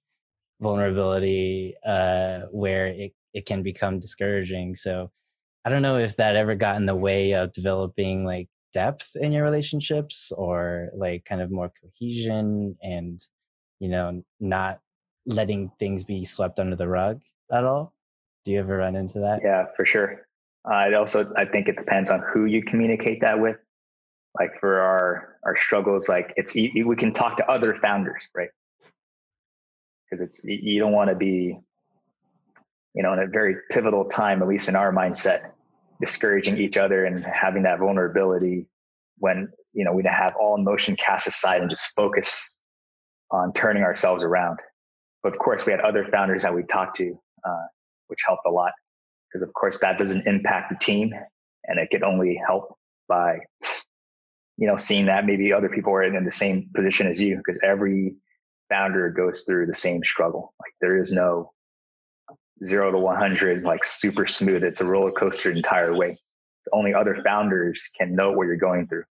[0.60, 4.74] vulnerability, uh, where it, it can become discouraging.
[4.74, 5.12] So
[5.64, 9.34] I don't know if that ever got in the way of developing like depth in
[9.34, 13.20] your relationships or like kind of more cohesion and,
[13.80, 14.80] you know, not
[15.26, 17.94] letting things be swept under the rug at all?
[18.46, 19.42] Do you ever run into that?
[19.44, 20.26] Yeah, for sure.
[20.66, 23.58] Uh, it also, I think it depends on who you communicate that with.
[24.40, 28.50] Like for our our struggles, like it's we can talk to other founders, right?
[30.10, 31.58] Because it's you don't want to be,
[32.94, 35.52] you know, in a very pivotal time, at least in our mindset,
[36.00, 38.68] discouraging each other and having that vulnerability
[39.18, 42.58] when you know we have all emotion cast aside and just focus
[43.32, 44.60] on turning ourselves around
[45.28, 47.66] but of course, we had other founders that we talked to, uh,
[48.08, 48.72] which helped a lot
[49.28, 51.12] because, of course, that doesn't impact the team,
[51.66, 52.78] and it could only help
[53.10, 53.40] by,
[54.58, 57.60] you know, seeing that maybe other people are in the same position as you because
[57.64, 58.16] every
[58.70, 60.54] founder goes through the same struggle.
[60.60, 61.52] Like there is no
[62.66, 64.64] zero to 100 like super smooth.
[64.64, 66.18] It's a roller coaster entire way.
[66.74, 69.04] Only other founders can know what you're going through.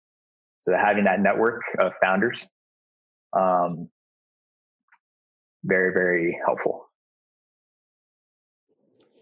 [0.61, 2.49] So having that network of founders
[3.33, 3.89] um,
[5.65, 6.87] very, very helpful.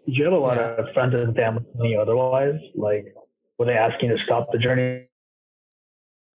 [0.07, 0.75] Did you have a lot yeah.
[0.77, 2.61] of friends and family otherwise?
[2.75, 3.15] Like,
[3.59, 5.07] were they asking to stop the journey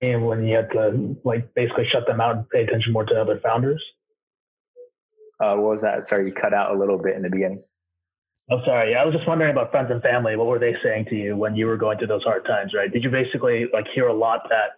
[0.01, 3.39] when you had to like basically shut them out and pay attention more to other
[3.43, 3.83] founders?
[5.39, 6.07] Uh, what was that?
[6.07, 7.63] Sorry, you cut out a little bit in the beginning.
[8.51, 8.95] Oh, sorry.
[8.95, 10.35] I was just wondering about friends and family.
[10.35, 12.73] What were they saying to you when you were going through those hard times?
[12.73, 12.91] Right?
[12.91, 14.71] Did you basically like hear a lot that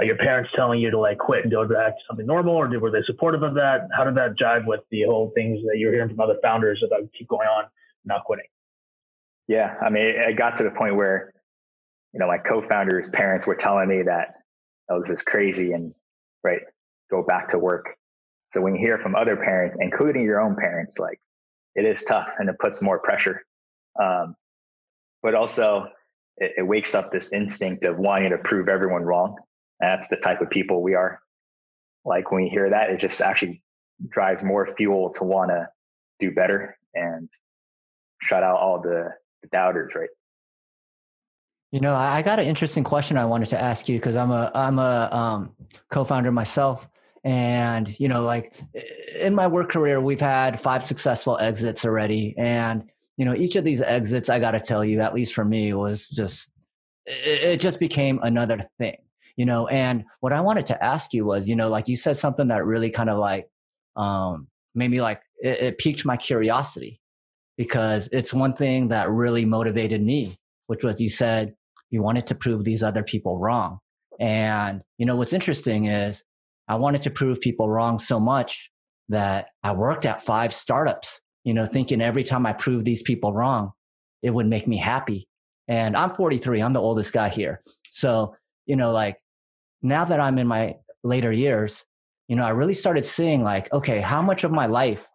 [0.00, 2.68] uh, your parents telling you to like quit and go back to something normal, or
[2.68, 3.88] did, were they supportive of that?
[3.94, 6.82] How did that jive with the whole things that you were hearing from other founders
[6.86, 7.64] about keep going on,
[8.04, 8.46] not quitting?
[9.48, 11.34] Yeah, I mean, it got to the point where
[12.14, 14.41] you know my co-founders' parents were telling me that
[14.92, 15.94] oh, this is crazy, and
[16.44, 16.60] right,
[17.10, 17.96] go back to work.
[18.52, 21.18] So when you hear from other parents, including your own parents, like
[21.74, 23.42] it is tough and it puts more pressure.
[24.00, 24.36] Um,
[25.22, 25.88] but also
[26.36, 29.36] it, it, wakes up this instinct of wanting to prove everyone wrong.
[29.80, 31.20] And that's the type of people we are.
[32.04, 33.62] Like when you hear that, it just actually
[34.08, 35.68] drives more fuel to want to
[36.20, 37.28] do better and
[38.20, 39.10] shut out all the,
[39.42, 40.08] the doubters, right?
[41.72, 44.52] You know, I got an interesting question I wanted to ask you because I'm a
[44.54, 45.56] I'm a um,
[45.90, 46.86] co-founder myself,
[47.24, 48.52] and, you know, like
[49.18, 52.34] in my work career, we've had five successful exits already.
[52.36, 52.84] And,
[53.16, 55.72] you know, each of these exits, I got to tell you, at least for me,
[55.72, 56.50] was just,
[57.06, 58.98] it just became another thing,
[59.36, 59.66] you know.
[59.68, 62.66] And what I wanted to ask you was, you know, like you said something that
[62.66, 63.48] really kind of like
[63.96, 67.00] um, made me like, it, it piqued my curiosity
[67.56, 71.54] because it's one thing that really motivated me, which was you said
[71.92, 73.78] you wanted to prove these other people wrong.
[74.18, 76.24] And, you know, what's interesting is
[76.66, 78.70] I wanted to prove people wrong so much
[79.10, 83.32] that I worked at five startups, you know, thinking every time I proved these people
[83.32, 83.72] wrong,
[84.22, 85.28] it would make me happy.
[85.68, 87.62] And I'm 43, I'm the oldest guy here.
[87.90, 89.18] So, you know, like
[89.82, 91.84] now that I'm in my later years,
[92.26, 95.06] you know, I really started seeing like, okay, how much of my life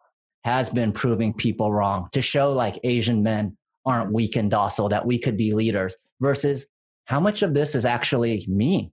[0.44, 5.08] has been proving people wrong to show like Asian men aren't weak and docile, that
[5.08, 6.66] we could be leaders versus
[7.06, 8.92] how much of this is actually me?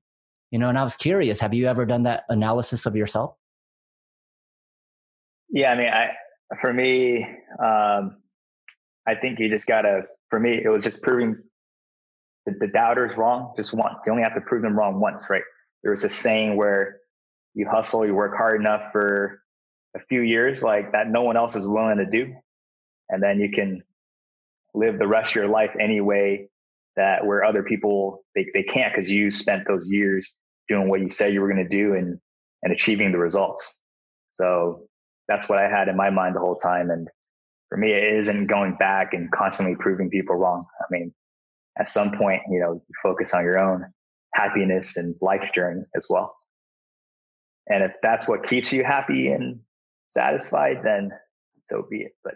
[0.50, 3.34] You know and i was curious have you ever done that analysis of yourself?
[5.50, 6.10] Yeah i mean i
[6.60, 7.24] for me
[7.58, 8.18] um
[9.04, 11.36] i think you just gotta for me it was just proving
[12.46, 14.02] the, the doubters wrong just once.
[14.06, 15.42] You only have to prove them wrong once right?
[15.82, 17.00] There was a saying where
[17.54, 19.42] you hustle you work hard enough for
[19.96, 22.32] a few years like that no one else is willing to do
[23.08, 23.82] and then you can
[24.72, 26.48] live the rest of your life anyway
[26.96, 30.34] that where other people they, they can't because you spent those years
[30.68, 32.18] doing what you said you were going to do and
[32.62, 33.78] and achieving the results.
[34.32, 34.88] So
[35.28, 36.90] that's what I had in my mind the whole time.
[36.90, 37.08] And
[37.68, 40.64] for me, it isn't going back and constantly proving people wrong.
[40.80, 41.12] I mean,
[41.78, 43.84] at some point, you know, you focus on your own
[44.32, 46.34] happiness and life journey as well.
[47.68, 49.60] And if that's what keeps you happy and
[50.10, 51.10] satisfied, then
[51.64, 52.12] so be it.
[52.22, 52.34] But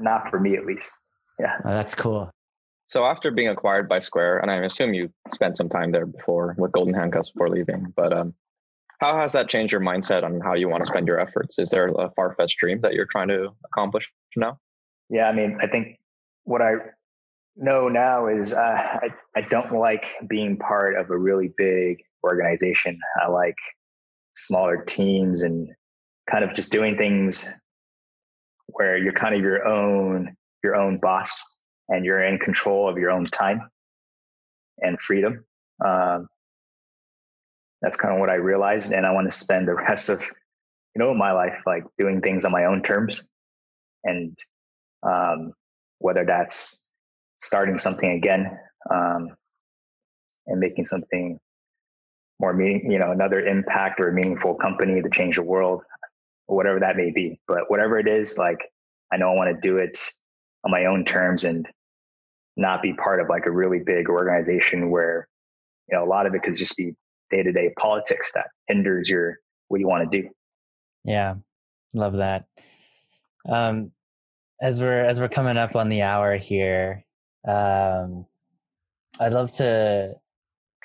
[0.00, 0.90] not for me, at least.
[1.38, 1.56] Yeah.
[1.64, 2.30] Oh, that's cool.
[2.88, 6.54] So after being acquired by Square, and I assume you spent some time there before
[6.56, 8.34] with Golden Handcuffs before leaving, but um,
[9.00, 11.58] how has that changed your mindset on how you want to spend your efforts?
[11.58, 14.58] Is there a far fetched dream that you're trying to accomplish now?
[15.10, 15.98] Yeah, I mean, I think
[16.44, 16.74] what I
[17.56, 22.98] know now is uh, I, I don't like being part of a really big organization.
[23.22, 23.56] I like
[24.34, 25.68] smaller teams and
[26.30, 27.52] kind of just doing things
[28.66, 31.55] where you're kind of your own your own boss
[31.88, 33.70] and you're in control of your own time
[34.78, 35.44] and freedom.
[35.84, 36.28] Um,
[37.82, 40.98] that's kind of what I realized, and I want to spend the rest of you
[41.00, 43.28] know my life like doing things on my own terms,
[44.04, 44.36] and
[45.02, 45.52] um,
[45.98, 46.90] whether that's
[47.38, 48.58] starting something again
[48.92, 49.28] um,
[50.46, 51.38] and making something
[52.40, 55.82] more meaning, you know, another impact or a meaningful company to change the world,
[56.46, 57.38] whatever that may be.
[57.48, 58.58] But whatever it is, like
[59.12, 59.98] I know I want to do it
[60.64, 61.66] on my own terms and
[62.56, 65.28] not be part of like a really big organization where
[65.90, 66.94] you know a lot of it could just be
[67.30, 69.38] day-to-day politics that hinders your
[69.68, 70.28] what you want to do.
[71.04, 71.36] Yeah
[71.94, 72.46] love that.
[73.48, 73.92] Um
[74.60, 77.04] as we're as we're coming up on the hour here
[77.46, 78.26] um
[79.20, 80.14] i'd love to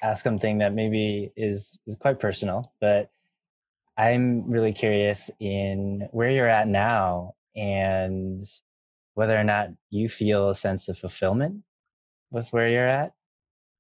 [0.01, 3.09] ask something that maybe is is quite personal but
[3.97, 8.41] i'm really curious in where you're at now and
[9.13, 11.63] whether or not you feel a sense of fulfillment
[12.31, 13.13] with where you're at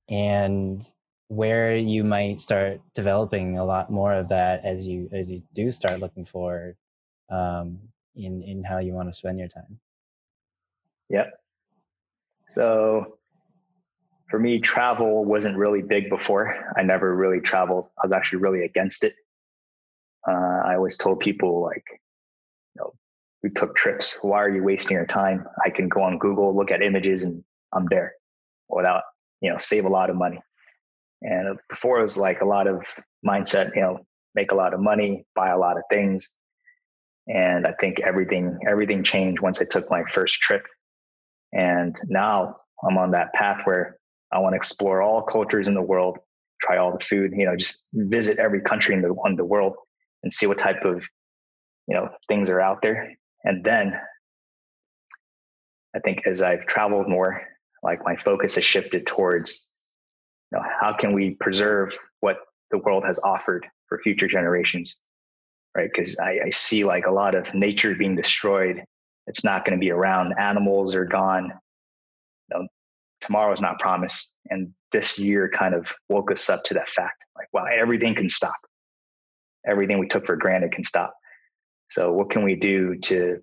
[0.09, 0.83] and
[1.29, 5.71] where you might start developing a lot more of that as you as you do
[5.71, 6.75] start looking for
[7.29, 7.79] um,
[8.15, 9.79] in in how you want to spend your time.
[11.09, 11.31] Yep.
[12.49, 13.17] So
[14.29, 16.73] for me travel wasn't really big before.
[16.77, 17.87] I never really traveled.
[17.97, 19.13] I was actually really against it.
[20.27, 21.85] Uh, i always told people like
[23.43, 24.19] we took trips.
[24.21, 25.45] Why are you wasting your time?
[25.65, 28.13] I can go on Google, look at images, and I'm there
[28.69, 29.03] without,
[29.41, 30.39] you know, save a lot of money.
[31.21, 32.83] And before it was like a lot of
[33.25, 33.99] mindset, you know,
[34.35, 36.35] make a lot of money, buy a lot of things.
[37.27, 40.63] And I think everything everything changed once I took my first trip.
[41.53, 43.97] And now I'm on that path where
[44.31, 46.17] I want to explore all cultures in the world,
[46.61, 49.75] try all the food, you know, just visit every country in the in the world
[50.23, 51.07] and see what type of,
[51.87, 53.15] you know, things are out there.
[53.43, 53.99] And then
[55.95, 57.41] I think as I've traveled more,
[57.83, 59.67] like my focus has shifted towards
[60.51, 62.37] you know, how can we preserve what
[62.71, 64.97] the world has offered for future generations
[65.75, 65.89] right?
[65.93, 68.83] Because I, I, see like a lot of nature being destroyed.
[69.27, 70.33] It's not going to be around.
[70.37, 71.45] Animals are gone.
[71.45, 72.67] You know,
[73.21, 74.33] tomorrow's not promised.
[74.49, 78.27] And this year kind of woke us up to that fact like wow everything can
[78.27, 78.55] stop.
[79.65, 81.13] Everything we took for granted can stop
[81.91, 83.37] so what can we do to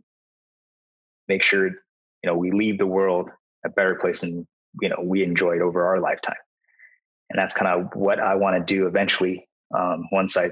[1.28, 1.74] make sure you
[2.24, 3.30] know we leave the world
[3.64, 4.46] a better place than
[4.80, 6.36] you know we enjoyed over our lifetime
[7.30, 9.46] and that's kind of what i want to do eventually
[9.76, 10.51] um, once i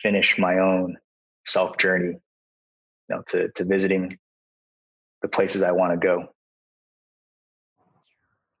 [0.00, 0.96] finish my own
[1.44, 2.20] self journey you
[3.08, 4.16] know to to visiting
[5.22, 6.28] the places i want to go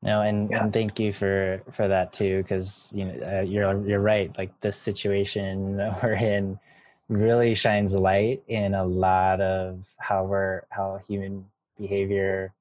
[0.02, 0.62] no and, yeah.
[0.62, 4.58] and thank you for for that too because you know uh, you're you're right like
[4.60, 6.58] this situation that we're in
[7.08, 11.44] really shines light in a lot of how we're how human
[11.78, 12.52] behavior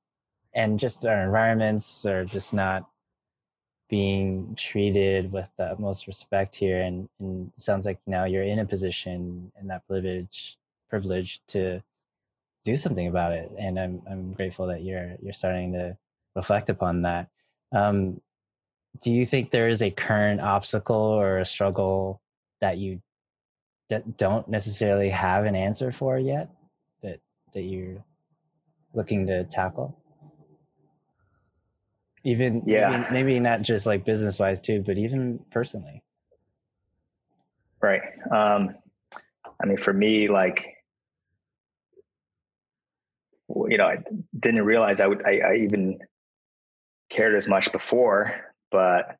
[0.53, 2.87] and just our environments are just not
[3.89, 6.81] being treated with the most respect here.
[6.81, 10.57] And, and sounds like now you're in a position and that privilege
[10.89, 11.81] privilege to
[12.63, 13.51] do something about it.
[13.57, 15.97] And i'm i'm grateful that you're you're starting to
[16.35, 17.29] reflect upon that.
[17.71, 18.21] Um,
[19.01, 22.21] do you think there is a current obstacle or a struggle
[22.61, 23.01] that you
[23.93, 26.49] that don't necessarily have an answer for yet
[27.01, 27.19] that
[27.53, 28.03] that you're
[28.93, 29.97] looking to tackle?
[32.23, 33.07] Even yeah.
[33.11, 36.01] maybe, maybe not just like business wise too but even personally.
[37.81, 38.01] Right.
[38.31, 38.75] Um
[39.61, 40.75] i mean for me like
[43.49, 43.97] you know i
[44.39, 45.99] didn't realize i would i, I even
[47.09, 48.33] cared as much before
[48.71, 49.17] but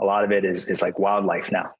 [0.00, 1.74] a lot of it is is like wildlife now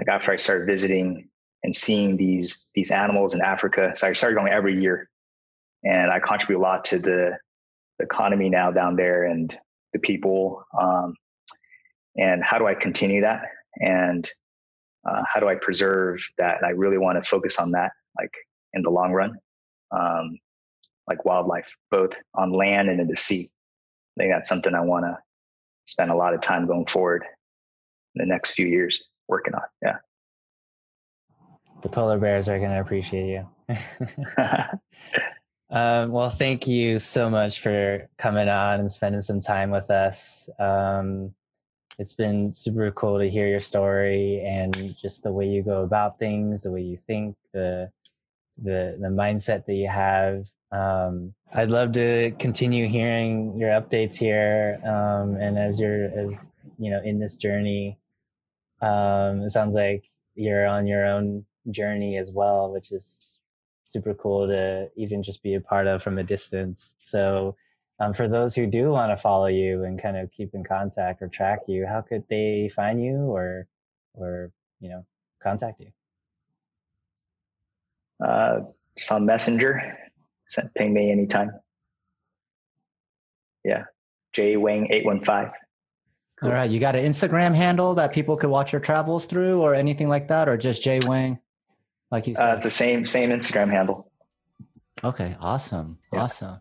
[0.00, 1.28] like after i started visiting
[1.62, 5.08] and seeing these these animals in africa so i started going every year.
[5.84, 7.38] And i contribute a lot to the
[8.00, 9.54] economy now down there and
[9.92, 11.14] the people um,
[12.16, 13.42] and how do i continue that?
[13.76, 14.28] And
[15.08, 16.56] uh, how do i preserve that?
[16.56, 18.34] And i really want to focus on that like
[18.72, 19.38] in the long run
[19.92, 20.38] um,
[21.08, 23.48] like wildlife both on land and in the sea.
[24.16, 25.18] I think that's something i want to
[25.86, 27.24] spend a lot of time going forward
[28.14, 29.96] in the next few years working on yeah
[31.82, 33.48] the polar bears are going to appreciate you
[35.70, 40.48] Um, well, thank you so much for coming on and spending some time with us.
[40.58, 41.32] Um,
[41.96, 46.18] it's been super cool to hear your story and just the way you go about
[46.18, 47.90] things, the way you think, the
[48.58, 50.46] the the mindset that you have.
[50.72, 56.90] Um, I'd love to continue hearing your updates here, um, and as you're as you
[56.90, 57.98] know in this journey,
[58.80, 63.38] um, it sounds like you're on your own journey as well, which is
[63.84, 66.94] super cool to even just be a part of from a distance.
[67.04, 67.56] So,
[67.98, 71.20] um, for those who do want to follow you and kind of keep in contact
[71.20, 73.66] or track you, how could they find you or,
[74.14, 75.04] or you know,
[75.42, 75.90] contact you?
[78.24, 78.60] Uh,
[78.96, 79.98] just on Messenger.
[80.46, 81.52] Send ping me anytime.
[83.64, 83.84] Yeah,
[84.32, 85.50] J Wang eight one five.
[86.42, 89.74] All right, you got an Instagram handle that people could watch your travels through, or
[89.74, 91.38] anything like that, or just Jay Wang?
[92.10, 92.50] like you said?
[92.50, 94.10] Uh, it's the same same Instagram handle.
[95.02, 96.20] Okay, awesome, yeah.
[96.22, 96.60] awesome.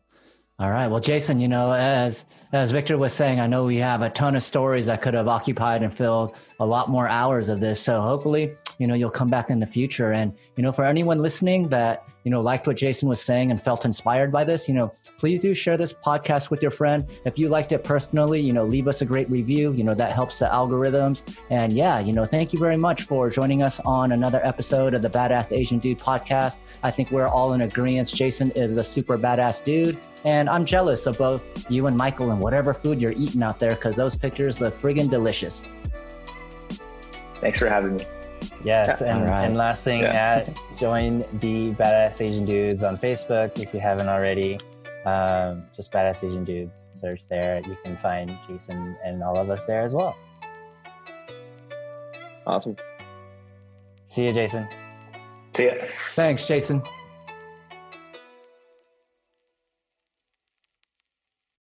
[0.60, 0.88] All right.
[0.88, 4.36] Well, Jason, you know, as as Victor was saying, I know we have a ton
[4.36, 7.80] of stories that could have occupied and filled a lot more hours of this.
[7.80, 10.14] So hopefully, you know, you'll come back in the future.
[10.14, 13.62] And, you know, for anyone listening that, you know, liked what Jason was saying and
[13.62, 17.06] felt inspired by this, you know, please do share this podcast with your friend.
[17.26, 19.74] If you liked it personally, you know, leave us a great review.
[19.74, 21.22] You know, that helps the algorithms.
[21.50, 25.02] And yeah, you know, thank you very much for joining us on another episode of
[25.02, 26.60] the Badass Asian Dude podcast.
[26.84, 28.08] I think we're all in agreement.
[28.08, 29.98] Jason is a super badass dude.
[30.26, 33.72] And I'm jealous of both you and Michael and whatever food you're eating out there
[33.72, 35.64] because those pictures look friggin' delicious.
[37.36, 38.06] Thanks for having me.
[38.64, 39.46] Yes, and, right.
[39.46, 40.46] and last thing, yeah.
[40.48, 44.60] uh, join the Badass Asian Dudes on Facebook if you haven't already.
[45.06, 47.62] Um, just Badass Asian Dudes, search there.
[47.66, 50.16] You can find Jason and all of us there as well.
[52.46, 52.76] Awesome.
[54.08, 54.68] See you, Jason.
[55.56, 55.74] See ya.
[55.78, 56.82] Thanks, Jason.